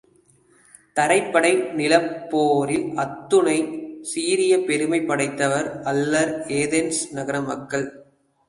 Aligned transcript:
தரைப்படை 0.95 1.51
நிலப் 1.79 2.07
போரில் 2.31 2.87
அத்துணைச் 3.03 3.69
சீரிய 4.01 4.53
பெருமை 4.67 5.01
படைத்தவர் 5.01 5.69
அல்லர் 5.83 6.33
ஏதென்ஸ் 6.61 7.03
நகரமக்கள். 7.13 7.87